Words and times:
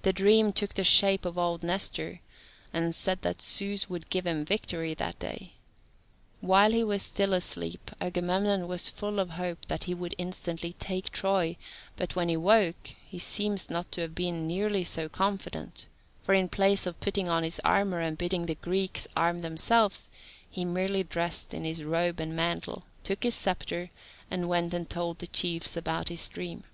The 0.00 0.14
dream 0.14 0.54
took 0.54 0.72
the 0.72 0.82
shape 0.82 1.26
of 1.26 1.36
old 1.36 1.62
Nestor, 1.62 2.20
and 2.72 2.94
said 2.94 3.20
that 3.20 3.42
Zeus 3.42 3.86
would 3.90 4.08
give 4.08 4.26
him 4.26 4.46
victory 4.46 4.94
that 4.94 5.18
day. 5.18 5.56
While 6.40 6.72
he 6.72 6.82
was 6.82 7.02
still 7.02 7.34
asleep, 7.34 7.90
Agamemnon 8.00 8.66
was 8.66 8.88
fun 8.88 9.18
of 9.18 9.28
hope 9.32 9.66
that 9.66 9.84
he 9.84 9.92
would 9.92 10.14
instantly 10.16 10.72
take 10.72 11.10
Troy, 11.10 11.58
but, 11.96 12.16
when 12.16 12.30
he 12.30 12.36
woke, 12.38 12.94
he 13.06 13.18
seems 13.18 13.68
not 13.68 13.92
to 13.92 14.00
have 14.00 14.14
been 14.14 14.46
nearly 14.46 14.84
so 14.84 15.06
confident, 15.06 15.86
for 16.22 16.32
in 16.32 16.48
place 16.48 16.86
of 16.86 16.98
putting 16.98 17.28
on 17.28 17.42
his 17.42 17.60
armour, 17.62 18.00
and 18.00 18.16
bidding 18.16 18.46
the 18.46 18.54
Greeks 18.54 19.06
arm 19.14 19.40
themselves, 19.40 20.08
he 20.48 20.64
merely 20.64 21.02
dressed 21.02 21.52
in 21.52 21.64
his 21.64 21.84
robe 21.84 22.20
and 22.20 22.34
mantle, 22.34 22.84
took 23.04 23.22
his 23.22 23.34
sceptre, 23.34 23.90
and 24.30 24.48
went 24.48 24.72
and 24.72 24.88
told 24.88 25.18
the 25.18 25.26
chiefs 25.26 25.76
about 25.76 26.08
his 26.08 26.26
dream. 26.26 26.64